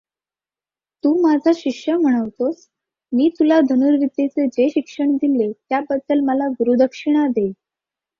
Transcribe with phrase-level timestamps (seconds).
[1.03, 2.67] तू माझा शिष्य म्हणवतोस,
[3.11, 7.51] मी तुला धनुर्विद्येचे जे शिक्षण दिले त्याबद्दल मला गुरूदक्षिणा दे.